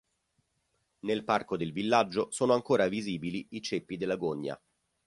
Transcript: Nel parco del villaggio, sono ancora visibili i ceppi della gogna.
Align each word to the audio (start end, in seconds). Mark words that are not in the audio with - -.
Nel 1.01 1.23
parco 1.23 1.57
del 1.57 1.71
villaggio, 1.71 2.31
sono 2.31 2.53
ancora 2.53 2.87
visibili 2.87 3.45
i 3.51 3.61
ceppi 3.61 3.97
della 3.97 4.15
gogna. 4.15 4.59